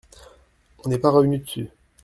[0.83, 1.69] On n’est pas revenu dessus.